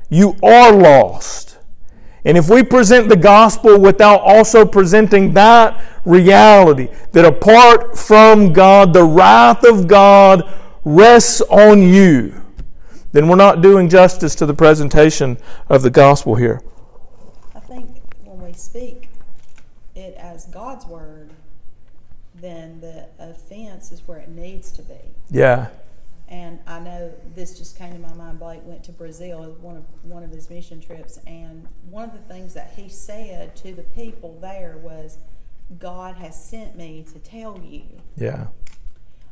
You 0.08 0.34
are 0.42 0.72
lost. 0.72 1.58
And 2.24 2.38
if 2.38 2.48
we 2.48 2.62
present 2.62 3.10
the 3.10 3.16
gospel 3.16 3.78
without 3.78 4.20
also 4.22 4.64
presenting 4.64 5.34
that 5.34 5.78
reality, 6.06 6.88
that 7.12 7.26
apart 7.26 7.98
from 7.98 8.54
God, 8.54 8.94
the 8.94 9.04
wrath 9.04 9.64
of 9.64 9.88
God 9.88 10.42
rests 10.84 11.42
on 11.42 11.82
you, 11.82 12.42
then 13.12 13.28
we're 13.28 13.36
not 13.36 13.60
doing 13.60 13.90
justice 13.90 14.34
to 14.36 14.46
the 14.46 14.54
presentation 14.54 15.36
of 15.68 15.82
the 15.82 15.90
gospel 15.90 16.34
here. 16.34 16.62
I 17.54 17.60
think 17.60 18.02
when 18.24 18.40
we 18.40 18.52
speak 18.54 19.07
it 19.98 20.14
as 20.16 20.46
God's 20.46 20.86
word, 20.86 21.32
then 22.34 22.80
the 22.80 23.08
offense 23.18 23.92
is 23.92 24.06
where 24.06 24.18
it 24.18 24.28
needs 24.28 24.70
to 24.72 24.82
be. 24.82 25.00
Yeah. 25.30 25.68
And 26.28 26.60
I 26.66 26.78
know 26.78 27.12
this 27.34 27.58
just 27.58 27.78
came 27.78 27.92
to 27.94 27.98
my 27.98 28.12
mind. 28.12 28.38
Blake 28.38 28.60
went 28.64 28.84
to 28.84 28.92
Brazil, 28.92 29.56
one 29.60 29.78
of 29.78 29.84
one 30.02 30.22
of 30.22 30.30
his 30.30 30.50
mission 30.50 30.80
trips, 30.80 31.18
and 31.26 31.66
one 31.90 32.04
of 32.04 32.12
the 32.12 32.18
things 32.32 32.52
that 32.54 32.74
he 32.76 32.88
said 32.88 33.56
to 33.56 33.72
the 33.72 33.82
people 33.82 34.38
there 34.40 34.76
was, 34.82 35.16
"God 35.78 36.16
has 36.16 36.42
sent 36.42 36.76
me 36.76 37.04
to 37.12 37.18
tell 37.18 37.58
you." 37.58 37.82
Yeah. 38.16 38.48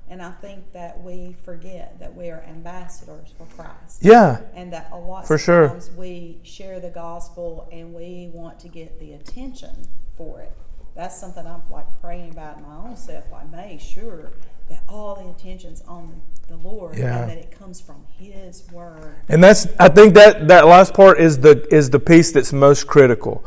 And 0.08 0.22
I 0.22 0.30
think 0.30 0.72
that 0.72 1.02
we 1.02 1.34
forget 1.44 1.98
that 1.98 2.14
we 2.14 2.30
are 2.30 2.42
ambassadors 2.48 3.34
for 3.36 3.44
Christ. 3.56 3.98
Yeah. 4.00 4.40
And 4.54 4.72
that 4.72 4.88
a 4.92 4.96
lot 4.96 5.26
For 5.26 5.34
of 5.34 5.40
sure. 5.40 5.68
times 5.68 5.90
we 5.90 6.38
share 6.44 6.78
the 6.78 6.90
gospel 6.90 7.68
and 7.72 7.92
we 7.92 8.30
want 8.32 8.60
to 8.60 8.68
get 8.68 9.00
the 9.00 9.12
attention 9.14 9.88
for 10.16 10.40
it. 10.40 10.52
That's 10.94 11.18
something 11.18 11.46
I'm 11.46 11.62
like 11.70 11.86
praying 12.00 12.30
about 12.30 12.56
in 12.58 12.62
my 12.62 12.76
own 12.76 12.96
self, 12.96 13.24
like 13.30 13.50
make 13.50 13.80
sure 13.80 14.30
that 14.70 14.82
all 14.88 15.14
the 15.16 15.28
attention's 15.30 15.82
on 15.82 16.22
the 16.48 16.56
Lord 16.56 16.96
Yeah. 16.96 17.20
and 17.22 17.30
that 17.30 17.38
it 17.38 17.50
comes 17.56 17.80
from 17.80 18.04
His 18.18 18.64
word. 18.72 19.16
And 19.28 19.42
that's 19.44 19.66
I 19.78 19.88
think 19.88 20.14
that 20.14 20.48
that 20.48 20.66
last 20.66 20.94
part 20.94 21.20
is 21.20 21.38
the 21.40 21.66
is 21.74 21.90
the 21.90 22.00
piece 22.00 22.32
that's 22.32 22.52
most 22.52 22.86
critical. 22.86 23.44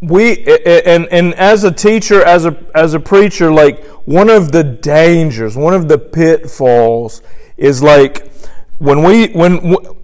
We 0.00 0.44
and 0.66 1.06
and 1.10 1.34
as 1.34 1.64
a 1.64 1.70
teacher, 1.72 2.22
as 2.22 2.46
a 2.46 2.56
as 2.74 2.94
a 2.94 3.00
preacher, 3.00 3.52
like 3.52 3.84
one 4.06 4.30
of 4.30 4.52
the 4.52 4.64
dangers, 4.64 5.56
one 5.56 5.74
of 5.74 5.88
the 5.88 5.98
pitfalls 5.98 7.20
is 7.58 7.82
like 7.82 8.30
when 8.78 9.02
we 9.02 9.28
when 9.28 9.58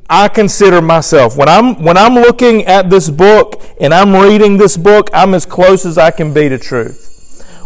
I 0.08 0.28
consider 0.28 0.80
myself 0.80 1.36
when 1.36 1.48
I'm 1.48 1.82
when 1.82 1.96
I'm 1.96 2.14
looking 2.14 2.64
at 2.64 2.90
this 2.90 3.10
book 3.10 3.60
and 3.80 3.92
I'm 3.92 4.14
reading 4.14 4.56
this 4.56 4.76
book, 4.76 5.10
I'm 5.12 5.34
as 5.34 5.44
close 5.44 5.84
as 5.84 5.98
I 5.98 6.10
can 6.10 6.32
be 6.32 6.48
to 6.48 6.58
truth. 6.58 7.02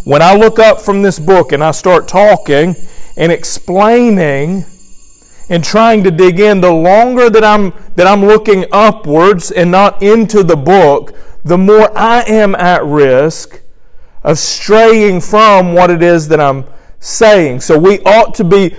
When 0.05 0.23
I 0.23 0.35
look 0.35 0.59
up 0.59 0.81
from 0.81 1.03
this 1.03 1.19
book 1.19 1.53
and 1.53 1.63
I 1.63 1.73
start 1.73 2.09
talking 2.09 2.75
and 3.17 3.31
explaining 3.31 4.65
and 5.51 5.63
trying 5.63 6.05
to 6.05 6.11
dig 6.11 6.41
in, 6.41 6.63
the 6.63 6.73
longer 6.73 7.29
that 7.29 7.45
I'm 7.45 7.75
that 7.97 8.07
I'm 8.07 8.25
looking 8.25 8.65
upwards 8.73 9.51
and 9.51 9.71
not 9.71 10.03
into 10.03 10.43
the 10.43 10.57
book, 10.57 11.15
the 11.45 11.59
more 11.59 11.97
I 11.97 12.23
am 12.23 12.55
at 12.55 12.83
risk 12.85 13.61
of 14.23 14.39
straying 14.39 15.21
from 15.21 15.75
what 15.75 15.91
it 15.91 16.03
is 16.03 16.29
that 16.29 16.41
I'm 16.41 16.65
saying. 17.01 17.61
So 17.61 17.79
we 17.79 18.01
ought 18.01 18.35
to 18.37 18.45
be 18.45 18.75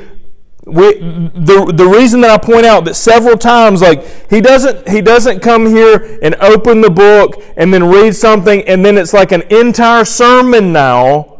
we, 0.66 0.94
the, 1.00 1.74
the 1.76 1.88
reason 1.88 2.22
that 2.22 2.30
I 2.30 2.38
point 2.38 2.66
out 2.66 2.86
that 2.86 2.96
several 2.96 3.38
times, 3.38 3.82
like 3.82 4.30
he 4.30 4.42
doesn't 4.42 4.88
he 4.88 5.02
doesn't 5.02 5.40
come 5.40 5.66
here 5.66 6.20
and 6.22 6.36
open 6.36 6.82
the 6.82 6.90
book 6.92 7.42
and 7.58 7.74
then 7.74 7.84
read 7.84 8.16
something 8.16 8.62
and 8.68 8.86
then 8.86 8.98
it's 8.98 9.14
like 9.14 9.32
an 9.32 9.42
entire 9.50 10.06
sermon 10.06 10.72
now, 10.72 11.40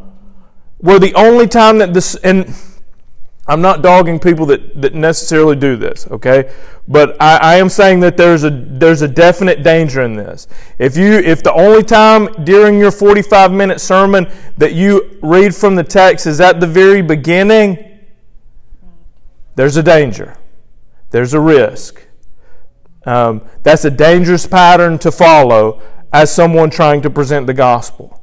where 0.78 0.98
the 0.98 1.14
only 1.14 1.46
time 1.46 1.78
that 1.78 1.94
this 1.94 2.16
and 2.16 2.52
I'm 3.46 3.60
not 3.60 3.82
dogging 3.82 4.18
people 4.18 4.46
that, 4.46 4.80
that 4.80 4.94
necessarily 4.94 5.56
do 5.56 5.76
this, 5.76 6.06
okay? 6.10 6.52
But 6.86 7.20
I, 7.20 7.36
I 7.36 7.54
am 7.56 7.68
saying 7.68 8.00
that 8.00 8.16
there's 8.16 8.44
a 8.44 8.50
there's 8.50 9.02
a 9.02 9.08
definite 9.08 9.62
danger 9.62 10.02
in 10.02 10.14
this. 10.14 10.48
If 10.78 10.96
you 10.96 11.12
if 11.12 11.44
the 11.44 11.52
only 11.52 11.84
time 11.84 12.26
during 12.44 12.78
your 12.78 12.90
45 12.90 13.52
minute 13.52 13.80
sermon 13.80 14.28
that 14.58 14.72
you 14.72 15.18
read 15.22 15.54
from 15.54 15.76
the 15.76 15.84
text 15.84 16.26
is 16.26 16.40
at 16.40 16.58
the 16.58 16.66
very 16.66 17.02
beginning, 17.02 17.91
there's 19.54 19.76
a 19.76 19.82
danger. 19.82 20.36
There's 21.10 21.34
a 21.34 21.40
risk. 21.40 22.06
Um, 23.04 23.42
that's 23.62 23.84
a 23.84 23.90
dangerous 23.90 24.46
pattern 24.46 24.98
to 25.00 25.12
follow 25.12 25.82
as 26.12 26.32
someone 26.32 26.70
trying 26.70 27.02
to 27.02 27.10
present 27.10 27.46
the 27.46 27.54
gospel. 27.54 28.22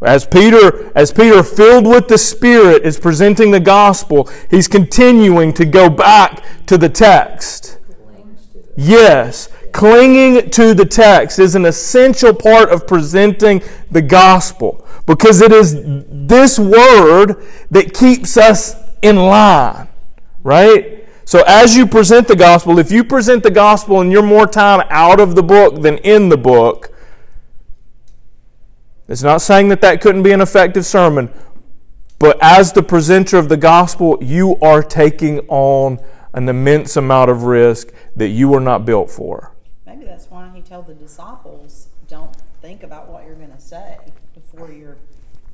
As 0.00 0.24
Peter, 0.24 0.96
as 0.96 1.10
Peter, 1.10 1.42
filled 1.42 1.86
with 1.86 2.06
the 2.06 2.18
Spirit, 2.18 2.84
is 2.84 3.00
presenting 3.00 3.50
the 3.50 3.60
gospel, 3.60 4.30
he's 4.48 4.68
continuing 4.68 5.52
to 5.54 5.64
go 5.64 5.90
back 5.90 6.44
to 6.66 6.78
the 6.78 6.88
text. 6.88 7.78
Yes, 8.76 9.48
clinging 9.72 10.50
to 10.50 10.72
the 10.72 10.84
text 10.84 11.40
is 11.40 11.56
an 11.56 11.64
essential 11.64 12.32
part 12.32 12.70
of 12.70 12.86
presenting 12.86 13.60
the 13.90 14.02
gospel 14.02 14.86
because 15.04 15.40
it 15.40 15.50
is 15.50 15.74
this 16.08 16.58
word 16.58 17.44
that 17.70 17.92
keeps 17.92 18.36
us 18.36 18.76
in 19.02 19.16
line, 19.16 19.88
right? 20.48 21.06
So 21.26 21.44
as 21.46 21.76
you 21.76 21.86
present 21.86 22.26
the 22.26 22.34
gospel, 22.34 22.78
if 22.78 22.90
you 22.90 23.04
present 23.04 23.42
the 23.42 23.50
gospel 23.50 24.00
and 24.00 24.10
you're 24.10 24.22
more 24.22 24.46
time 24.46 24.82
out 24.88 25.20
of 25.20 25.34
the 25.34 25.42
book 25.42 25.82
than 25.82 25.98
in 25.98 26.30
the 26.30 26.38
book, 26.38 26.90
it's 29.08 29.22
not 29.22 29.42
saying 29.42 29.68
that 29.68 29.82
that 29.82 30.00
couldn't 30.00 30.22
be 30.22 30.32
an 30.32 30.40
effective 30.40 30.86
sermon, 30.86 31.30
but 32.18 32.38
as 32.40 32.72
the 32.72 32.82
presenter 32.82 33.36
of 33.36 33.50
the 33.50 33.58
gospel, 33.58 34.18
you 34.22 34.56
are 34.62 34.82
taking 34.82 35.40
on 35.48 35.98
an 36.32 36.48
immense 36.48 36.96
amount 36.96 37.30
of 37.30 37.42
risk 37.42 37.92
that 38.16 38.28
you 38.28 38.48
were 38.48 38.60
not 38.60 38.86
built 38.86 39.10
for. 39.10 39.54
Maybe 39.86 40.06
that's 40.06 40.30
why 40.30 40.50
he 40.54 40.62
told 40.62 40.86
the 40.86 40.94
disciples, 40.94 41.88
"Don't 42.08 42.34
think 42.62 42.82
about 42.82 43.10
what 43.10 43.26
you're 43.26 43.34
going 43.34 43.52
to 43.52 43.60
say 43.60 43.98
before 44.34 44.72
you're 44.72 44.96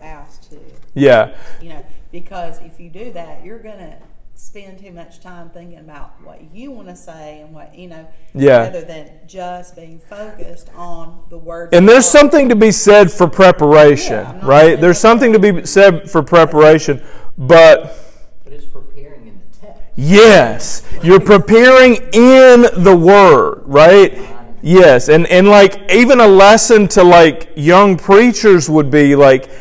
asked 0.01 0.51
to." 0.51 0.59
Yeah. 0.95 1.35
You 1.61 1.71
know, 1.71 1.87
because 2.13 2.61
if 2.61 2.79
you 2.79 2.91
do 2.91 3.13
that, 3.13 3.45
you're 3.45 3.59
going 3.59 3.79
to 3.79 3.97
spend 4.37 4.79
too 4.79 4.91
much 4.91 5.21
time 5.21 5.49
thinking 5.51 5.79
about 5.79 6.13
what 6.25 6.41
you 6.53 6.71
want 6.71 6.89
to 6.89 6.97
say 6.97 7.41
and 7.41 7.55
what 7.55 7.75
you 7.75 7.89
know, 7.89 8.07
Yeah. 8.35 8.59
rather 8.65 8.83
than 8.83 9.11
just 9.27 9.77
being 9.77 10.01
focused 10.01 10.71
on 10.77 11.21
the 11.31 11.39
word. 11.39 11.73
And 11.73 11.89
there's 11.89 12.07
something 12.07 12.49
to 12.49 12.57
be 12.57 12.71
said 12.73 13.11
for 13.13 13.27
preparation, 13.29 14.15
Yeah, 14.27 14.41
right? 14.47 14.81
There's 14.81 14.99
something 14.99 15.33
to 15.33 15.39
be 15.39 15.65
said 15.67 16.11
for 16.11 16.23
preparation, 16.23 17.01
but 17.39 17.97
But 18.45 18.53
it's 18.53 18.65
preparing 18.67 19.27
in 19.29 19.41
the 19.51 19.67
text. 19.67 19.81
Yes, 19.95 20.83
you're 21.03 21.21
preparing 21.21 21.97
in 22.13 22.67
the 22.83 22.97
word, 22.97 23.63
right? 23.65 24.19
Yes, 24.63 25.09
and 25.09 25.27
and 25.29 25.49
like 25.49 25.79
even 25.93 26.21
a 26.21 26.27
lesson 26.27 26.89
to 26.89 27.05
like 27.05 27.51
young 27.55 27.97
preachers 27.97 28.69
would 28.69 28.91
be 28.91 29.15
like 29.15 29.49
s- 29.49 29.57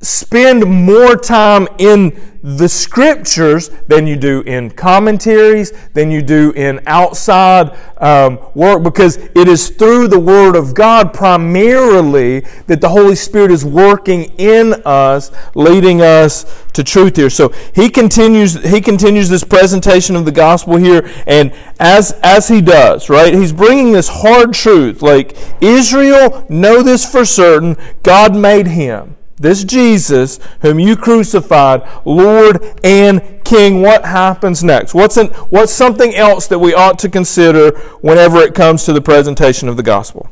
spend 0.00 0.64
more 0.64 1.16
time 1.16 1.66
in 1.78 2.36
the 2.42 2.68
scriptures 2.68 3.70
than 3.88 4.06
you 4.06 4.14
do 4.14 4.40
in 4.42 4.70
commentaries, 4.70 5.72
than 5.94 6.12
you 6.12 6.22
do 6.22 6.52
in 6.52 6.80
outside 6.86 7.76
um, 7.96 8.38
work, 8.54 8.84
because 8.84 9.16
it 9.16 9.48
is 9.48 9.70
through 9.70 10.06
the 10.06 10.20
Word 10.20 10.54
of 10.54 10.72
God 10.72 11.12
primarily 11.12 12.40
that 12.68 12.80
the 12.80 12.88
Holy 12.88 13.16
Spirit 13.16 13.50
is 13.50 13.64
working 13.64 14.24
in 14.38 14.74
us, 14.84 15.32
leading 15.56 16.02
us 16.02 16.64
to 16.74 16.84
truth 16.84 17.16
here. 17.16 17.30
So 17.30 17.48
he 17.74 17.90
continues. 17.90 18.62
He 18.62 18.80
continues 18.80 19.28
this 19.28 19.42
presentation 19.42 20.14
of 20.14 20.24
the 20.24 20.32
gospel 20.32 20.76
here, 20.76 21.10
and 21.26 21.52
as 21.80 22.12
as 22.22 22.46
he 22.46 22.60
does, 22.60 23.08
right, 23.08 23.34
he's 23.34 23.52
bringing 23.52 23.90
this 23.90 24.08
hard 24.08 24.54
truth. 24.54 25.02
Like 25.02 25.36
Israel, 25.60 26.46
know 26.48 26.82
this 26.82 27.10
for 27.10 27.24
certain: 27.24 27.76
God 28.04 28.36
made 28.36 28.68
him. 28.68 29.15
This 29.38 29.64
Jesus, 29.64 30.38
whom 30.62 30.80
you 30.80 30.96
crucified, 30.96 31.86
Lord 32.06 32.80
and 32.82 33.44
King, 33.44 33.82
what 33.82 34.06
happens 34.06 34.64
next? 34.64 34.94
What's, 34.94 35.16
an, 35.16 35.28
what's 35.50 35.72
something 35.72 36.14
else 36.14 36.46
that 36.46 36.58
we 36.58 36.72
ought 36.72 36.98
to 37.00 37.08
consider 37.08 37.70
whenever 38.00 38.38
it 38.38 38.54
comes 38.54 38.84
to 38.84 38.92
the 38.92 39.02
presentation 39.02 39.68
of 39.68 39.76
the 39.76 39.82
gospel? 39.82 40.30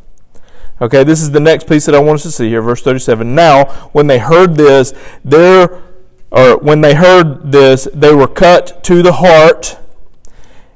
Okay, 0.81 1.05
this 1.05 1.21
is 1.21 1.31
the 1.31 1.41
next 1.41 1.69
piece 1.69 1.87
that 1.87 1.95
I 1.95 2.01
want 2.01 2.17
us 2.17 2.23
to 2.25 2.31
see 2.33 2.49
here, 2.49 2.63
verse 2.63 2.83
37. 2.83 3.35
Now, 3.35 3.67
when 3.93 4.07
they 4.07 4.19
heard 4.19 4.57
this, 4.57 4.93
there, 5.25 5.83
or 6.31 6.59
when 6.59 6.81
they 6.81 6.95
heard 6.95 7.53
this, 7.53 7.87
they 7.95 8.13
were 8.13 8.27
cut 8.27 8.83
to 8.85 9.03
the 9.03 9.13
heart, 9.13 9.79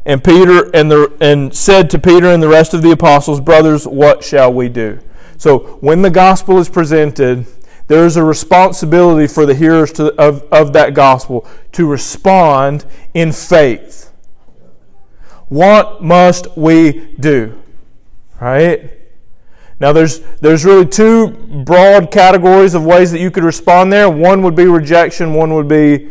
and 0.05 0.23
Peter 0.23 0.71
and 0.75 0.91
the 0.91 1.13
and 1.21 1.55
said 1.55 1.91
to 1.91 1.99
Peter 1.99 2.31
and 2.31 2.43
the 2.43 2.49
rest 2.49 2.73
of 2.75 2.83
the 2.83 2.93
apostles, 2.93 3.41
Brothers, 3.41 3.87
what 3.87 4.23
shall 4.23 4.53
we 4.53 4.69
do? 4.69 5.01
So 5.37 5.79
when 5.81 6.03
the 6.03 6.11
gospel 6.11 6.59
is 6.59 6.69
presented, 6.69 7.47
there 7.89 8.07
is 8.07 8.17
a 8.17 8.23
responsibility 8.23 9.27
for 9.27 9.45
the 9.45 9.55
hearers 9.55 9.93
to, 9.93 10.15
of, 10.21 10.43
of 10.53 10.73
that 10.75 10.95
gospel 10.95 11.47
to 11.73 11.87
respond 11.87 12.85
in 13.15 13.33
faith. 13.33 14.13
What 15.49 16.03
must 16.03 16.57
we 16.57 17.15
do? 17.19 17.61
Right? 18.41 18.93
Now, 19.81 19.93
there's, 19.93 20.21
there's 20.41 20.65
really 20.65 20.87
two 20.87 21.31
broad 21.65 22.11
categories 22.11 22.75
of 22.75 22.85
ways 22.85 23.11
that 23.13 23.21
you 23.21 23.31
could 23.31 23.45
respond 23.45 23.93
there. 23.93 24.11
One 24.11 24.43
would 24.43 24.55
be 24.55 24.67
rejection, 24.67 25.35
one 25.35 25.55
would 25.55 25.69
be 25.69 26.09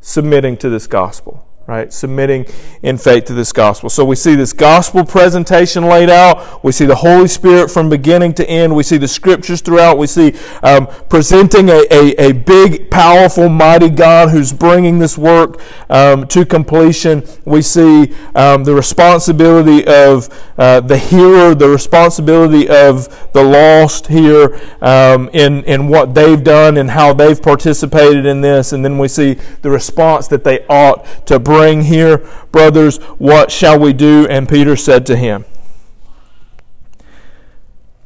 submitting 0.00 0.56
to 0.58 0.68
this 0.68 0.86
gospel 0.86 1.46
right? 1.70 1.92
Submitting 1.92 2.46
in 2.82 2.98
faith 2.98 3.26
to 3.26 3.32
this 3.32 3.52
gospel. 3.52 3.88
So 3.88 4.04
we 4.04 4.16
see 4.16 4.34
this 4.34 4.52
gospel 4.52 5.04
presentation 5.04 5.84
laid 5.84 6.10
out. 6.10 6.64
We 6.64 6.72
see 6.72 6.84
the 6.84 6.96
Holy 6.96 7.28
Spirit 7.28 7.70
from 7.70 7.88
beginning 7.88 8.34
to 8.34 8.50
end. 8.50 8.74
We 8.74 8.82
see 8.82 8.96
the 8.96 9.06
scriptures 9.06 9.60
throughout. 9.60 9.96
We 9.96 10.08
see 10.08 10.34
um, 10.64 10.88
presenting 11.08 11.68
a, 11.68 11.84
a, 11.92 12.30
a, 12.30 12.32
big, 12.32 12.90
powerful, 12.90 13.48
mighty 13.48 13.88
God 13.88 14.30
who's 14.30 14.52
bringing 14.52 14.98
this 14.98 15.16
work 15.16 15.60
um, 15.88 16.26
to 16.28 16.44
completion. 16.44 17.22
We 17.44 17.62
see 17.62 18.16
um, 18.34 18.64
the 18.64 18.74
responsibility 18.74 19.86
of 19.86 20.28
uh, 20.58 20.80
the 20.80 20.98
hearer, 20.98 21.54
the 21.54 21.68
responsibility 21.68 22.68
of 22.68 23.32
the 23.32 23.44
lost 23.44 24.08
here 24.08 24.60
um, 24.80 25.30
in, 25.32 25.62
in 25.64 25.86
what 25.86 26.16
they've 26.16 26.42
done 26.42 26.76
and 26.76 26.90
how 26.90 27.12
they've 27.12 27.40
participated 27.40 28.26
in 28.26 28.40
this. 28.40 28.72
And 28.72 28.84
then 28.84 28.98
we 28.98 29.06
see 29.06 29.34
the 29.62 29.70
response 29.70 30.26
that 30.28 30.42
they 30.42 30.66
ought 30.66 31.06
to 31.26 31.38
bring 31.38 31.59
bring 31.60 31.82
here, 31.82 32.26
brothers, 32.52 32.96
what 33.18 33.50
shall 33.50 33.78
we 33.78 33.92
do? 33.92 34.26
And 34.30 34.48
Peter 34.48 34.76
said 34.76 35.04
to 35.06 35.16
him. 35.16 35.44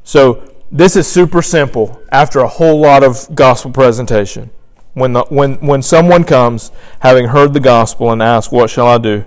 So 0.02 0.52
this 0.73 0.96
is 0.96 1.06
super 1.06 1.40
simple 1.40 2.02
after 2.11 2.40
a 2.40 2.49
whole 2.49 2.80
lot 2.80 3.04
of 3.04 3.32
gospel 3.32 3.70
presentation. 3.70 4.50
When, 4.94 5.12
the, 5.12 5.25
when, 5.28 5.54
when 5.64 5.82
someone 5.82 6.25
comes, 6.25 6.73
having 6.99 7.26
heard 7.28 7.54
the 7.54 7.61
gospel, 7.61 8.11
and 8.11 8.20
asks, 8.20 8.52
What 8.52 8.70
shall 8.70 8.88
I 8.88 8.99
do? 8.99 9.25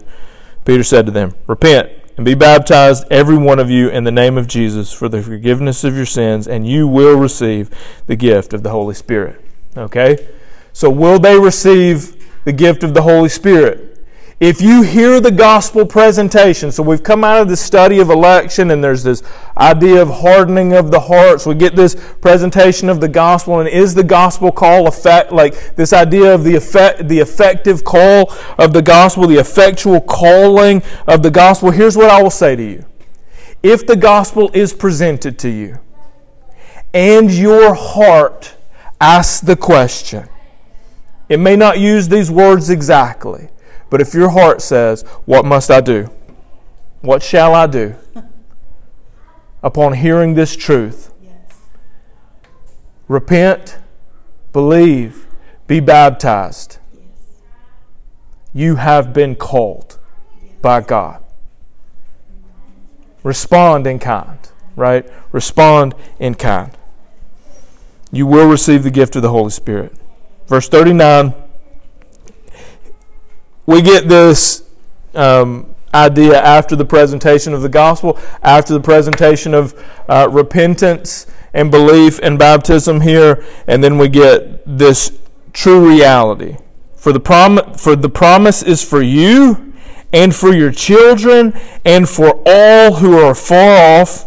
Peter 0.65 0.83
said 0.83 1.05
to 1.05 1.11
them, 1.13 1.33
Repent 1.47 1.89
and 2.17 2.25
be 2.25 2.35
baptized, 2.35 3.05
every 3.09 3.37
one 3.37 3.59
of 3.59 3.69
you, 3.69 3.87
in 3.87 4.03
the 4.03 4.11
name 4.11 4.37
of 4.37 4.47
Jesus 4.47 4.91
for 4.91 5.07
the 5.07 5.23
forgiveness 5.23 5.85
of 5.85 5.95
your 5.95 6.05
sins, 6.05 6.49
and 6.49 6.67
you 6.67 6.85
will 6.85 7.17
receive 7.17 7.69
the 8.07 8.17
gift 8.17 8.53
of 8.53 8.63
the 8.63 8.71
Holy 8.71 8.95
Spirit. 8.95 9.39
Okay? 9.77 10.27
So, 10.73 10.89
will 10.89 11.17
they 11.17 11.39
receive 11.39 12.27
the 12.43 12.51
gift 12.51 12.83
of 12.83 12.93
the 12.93 13.03
Holy 13.03 13.29
Spirit? 13.29 13.86
If 14.39 14.61
you 14.61 14.83
hear 14.83 15.19
the 15.19 15.31
gospel 15.31 15.83
presentation, 15.83 16.71
so 16.71 16.83
we've 16.83 17.01
come 17.01 17.23
out 17.23 17.41
of 17.41 17.49
the 17.49 17.57
study 17.57 17.99
of 17.99 18.11
election 18.11 18.69
and 18.69 18.83
there's 18.83 19.01
this 19.01 19.23
idea 19.57 19.99
of 19.99 20.11
hardening 20.11 20.73
of 20.73 20.91
the 20.91 20.99
hearts. 20.99 21.47
We 21.47 21.55
get 21.55 21.75
this 21.75 21.95
presentation 22.21 22.87
of 22.87 23.01
the 23.01 23.07
gospel 23.07 23.59
and 23.59 23.67
is 23.67 23.95
the 23.95 24.03
gospel 24.03 24.51
call 24.51 24.87
effect, 24.87 25.31
like 25.31 25.75
this 25.75 25.91
idea 25.91 26.35
of 26.35 26.43
the 26.43 26.55
effect, 26.55 27.07
the 27.07 27.17
effective 27.17 27.83
call 27.83 28.31
of 28.59 28.73
the 28.73 28.81
gospel, 28.83 29.25
the 29.25 29.39
effectual 29.39 30.01
calling 30.01 30.83
of 31.07 31.23
the 31.23 31.31
gospel. 31.31 31.71
Here's 31.71 31.97
what 31.97 32.11
I 32.11 32.21
will 32.21 32.29
say 32.29 32.55
to 32.55 32.63
you. 32.63 32.85
If 33.63 33.87
the 33.87 33.95
gospel 33.95 34.51
is 34.53 34.71
presented 34.71 35.39
to 35.39 35.49
you 35.49 35.79
and 36.93 37.31
your 37.31 37.73
heart 37.73 38.55
asks 39.01 39.41
the 39.41 39.55
question, 39.55 40.29
it 41.27 41.39
may 41.39 41.55
not 41.55 41.79
use 41.79 42.07
these 42.07 42.29
words 42.29 42.69
exactly, 42.69 43.49
but 43.89 44.01
if 44.01 44.13
your 44.13 44.29
heart 44.29 44.61
says, 44.61 45.03
What 45.25 45.45
must 45.45 45.71
I 45.71 45.81
do? 45.81 46.09
What 47.01 47.23
shall 47.23 47.53
I 47.53 47.67
do? 47.67 47.95
Upon 49.63 49.93
hearing 49.93 50.35
this 50.35 50.55
truth, 50.55 51.11
yes. 51.21 51.33
repent, 53.07 53.77
believe, 54.53 55.27
be 55.67 55.79
baptized. 55.79 56.77
Yes. 56.93 57.03
You 58.53 58.75
have 58.75 59.13
been 59.13 59.35
called 59.35 59.99
yes. 60.41 60.53
by 60.61 60.81
God. 60.81 61.23
Respond 63.23 63.87
in 63.87 63.99
kind, 63.99 64.39
right? 64.75 65.05
Respond 65.31 65.95
in 66.19 66.35
kind. 66.35 66.71
You 68.11 68.25
will 68.25 68.47
receive 68.47 68.83
the 68.83 68.91
gift 68.91 69.15
of 69.15 69.21
the 69.21 69.29
Holy 69.29 69.49
Spirit. 69.49 69.93
Verse 70.47 70.69
39 70.69 71.33
we 73.67 73.83
get 73.83 74.07
this 74.07 74.63
um, 75.13 75.75
idea 75.93 76.41
after 76.41 76.75
the 76.75 76.85
presentation 76.85 77.53
of 77.53 77.61
the 77.61 77.69
gospel, 77.69 78.17
after 78.41 78.73
the 78.73 78.79
presentation 78.79 79.53
of 79.53 79.75
uh, 80.07 80.27
repentance 80.31 81.27
and 81.53 81.69
belief 81.69 82.19
and 82.23 82.39
baptism 82.39 83.01
here, 83.01 83.45
and 83.67 83.83
then 83.83 83.97
we 83.97 84.07
get 84.07 84.63
this 84.65 85.19
true 85.53 85.87
reality. 85.87 86.57
For 86.95 87.11
the, 87.11 87.19
prom- 87.19 87.73
for 87.73 87.95
the 87.95 88.09
promise 88.09 88.63
is 88.63 88.83
for 88.83 89.01
you 89.01 89.73
and 90.13 90.33
for 90.33 90.53
your 90.53 90.71
children 90.71 91.53
and 91.83 92.07
for 92.07 92.41
all 92.45 92.95
who 92.95 93.17
are 93.17 93.35
far 93.35 94.01
off, 94.01 94.25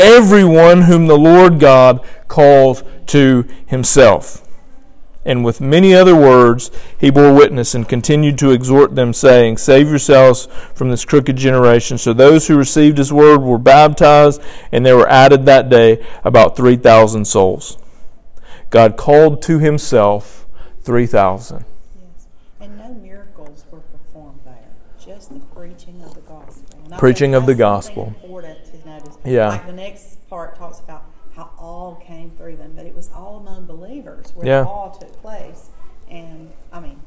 everyone 0.00 0.82
whom 0.82 1.06
the 1.06 1.18
Lord 1.18 1.60
God 1.60 2.04
calls 2.28 2.82
to 3.06 3.46
himself. 3.66 4.43
And 5.24 5.44
with 5.44 5.60
many 5.60 5.94
other 5.94 6.14
words, 6.14 6.70
he 6.98 7.10
bore 7.10 7.32
witness 7.32 7.74
and 7.74 7.88
continued 7.88 8.36
to 8.38 8.50
exhort 8.50 8.94
them, 8.94 9.14
saying, 9.14 9.56
Save 9.56 9.88
yourselves 9.88 10.48
from 10.74 10.90
this 10.90 11.04
crooked 11.04 11.36
generation. 11.36 11.96
So 11.96 12.12
those 12.12 12.46
who 12.48 12.58
received 12.58 12.98
his 12.98 13.12
word 13.12 13.38
were 13.38 13.58
baptized, 13.58 14.42
and 14.70 14.84
there 14.84 14.96
were 14.96 15.08
added 15.08 15.46
that 15.46 15.70
day 15.70 16.04
about 16.24 16.56
3,000 16.56 17.24
souls. 17.24 17.78
God 18.68 18.96
called 18.96 19.40
to 19.42 19.58
himself 19.58 20.46
3,000. 20.82 21.64
Yes. 21.94 22.26
And 22.60 22.76
no 22.76 22.92
miracles 22.94 23.64
were 23.70 23.80
performed 23.80 24.40
there, 24.44 24.74
just 25.02 25.32
the 25.32 25.40
preaching 25.40 26.02
of 26.02 26.14
the 26.14 26.20
gospel. 26.20 26.98
preaching 26.98 27.34
of 27.34 27.46
the 27.46 27.54
gospel. 27.54 28.14
Important 28.22 28.58
to 28.66 28.88
notice. 28.88 29.16
Yeah. 29.24 29.48
Like 29.48 29.66
the 29.66 29.72
next 29.72 30.28
part 30.28 30.58
talks 30.58 30.80
about 30.80 31.04
how 31.36 31.50
all 31.58 31.96
came 31.96 32.30
through 32.30 32.56
them, 32.56 32.72
but 32.76 32.86
it 32.86 32.94
was 32.94 33.10
all 33.12 33.38
among 33.38 33.66
believers 33.66 34.32
where 34.34 34.46
yeah. 34.46 34.64
all 34.64 34.96
took 34.98 35.20
place. 35.20 35.70
And 36.08 36.52
I 36.72 36.80
mean, 36.80 37.00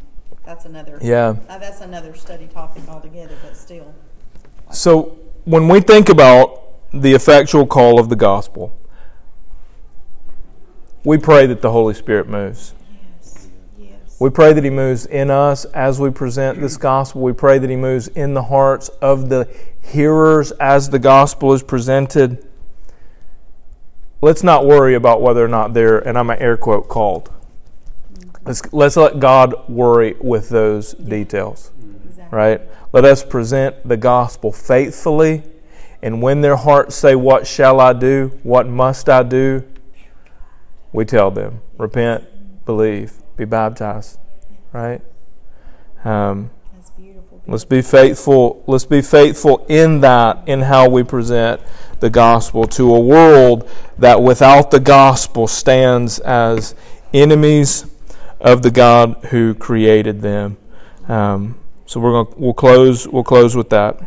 that's 0.46 0.66
another 0.66 1.00
yeah 1.02 1.36
uh, 1.50 1.58
that's 1.58 1.82
another 1.82 2.14
study 2.16 2.48
topic 2.48 2.88
altogether, 2.88 3.36
but 3.42 3.56
still. 3.56 3.94
So 4.72 5.18
when 5.46 5.68
we 5.68 5.80
think 5.80 6.10
about 6.10 6.62
the 6.94 7.14
effectual 7.14 7.66
call 7.66 8.00
of 8.00 8.10
the 8.10 8.16
gospel, 8.16 8.78
we 11.04 11.18
pray 11.18 11.46
that 11.46 11.62
the 11.62 11.72
Holy 11.72 11.94
Spirit 11.94 12.28
moves. 12.28 12.74
Yes. 13.22 13.48
Yes. 13.78 14.18
We 14.20 14.30
pray 14.30 14.52
that 14.52 14.64
He 14.64 14.70
moves 14.70 15.06
in 15.06 15.30
us 15.32 15.64
as 15.66 16.00
we 16.00 16.10
present 16.10 16.60
this 16.60 16.76
gospel. 16.76 17.22
We 17.22 17.34
pray 17.34 17.60
that 17.60 17.70
He 17.70 17.78
moves 17.78 18.10
in 18.10 18.34
the 18.34 18.44
hearts 18.44 18.90
of 19.02 19.30
the 19.30 19.48
hearers 19.82 20.52
as 20.54 20.90
the 20.90 21.00
gospel 21.00 21.54
is 21.54 21.64
presented 21.64 22.47
let's 24.22 24.44
not 24.44 24.66
worry 24.66 24.96
about 24.96 25.22
whether 25.22 25.44
or 25.44 25.48
not 25.48 25.74
they're, 25.74 26.00
and 26.00 26.18
I'm 26.18 26.30
an 26.30 26.40
air 26.40 26.58
quote, 26.58 26.88
called. 26.88 27.32
Let's, 28.46 28.62
let's 28.74 28.96
let 28.96 29.20
God 29.20 29.68
worry 29.68 30.16
with 30.22 30.50
those 30.50 30.94
details, 30.94 31.72
exactly. 32.06 32.38
right? 32.38 32.62
Let 32.94 33.04
us 33.04 33.24
present 33.24 33.88
the 33.88 33.98
gospel 33.98 34.52
faithfully, 34.52 35.44
and 36.02 36.22
when 36.22 36.42
their 36.42 36.56
hearts 36.56 36.96
say, 36.96 37.16
What 37.16 37.46
shall 37.46 37.82
I 37.82 37.94
do? 37.94 38.40
What 38.44 38.68
must 38.68 39.10
I 39.10 39.24
do? 39.24 39.64
We 40.94 41.04
tell 41.04 41.30
them, 41.30 41.62
Repent, 41.78 42.66
believe, 42.66 43.14
be 43.36 43.46
baptized, 43.46 44.18
right? 44.72 45.02
Um, 46.06 46.52
Let's 47.48 47.64
be 47.64 47.82
faithful. 47.82 48.62
Let's 48.68 48.86
be 48.86 49.02
faithful 49.02 49.66
in 49.70 50.02
that, 50.02 50.44
in 50.48 50.64
how 50.64 50.90
we 50.90 51.04
present 51.04 51.62
the 52.00 52.10
gospel 52.10 52.66
to 52.66 52.94
a 52.94 53.00
world 53.00 53.70
that 53.98 54.22
without 54.22 54.70
the 54.70 54.80
gospel 54.80 55.48
stands 55.48 56.20
as 56.20 56.76
enemies 57.14 57.86
of 58.42 58.62
the 58.64 58.72
God 58.72 59.16
who 59.30 59.56
created 59.56 60.22
them. 60.22 60.58
Um, 61.08 61.58
so 61.86 62.02
we're 62.02 62.24
going 62.24 62.36
we'll 62.38 62.54
close 62.54 63.08
we'll 63.08 63.24
close 63.24 63.56
with 63.56 63.70
that. 63.70 64.00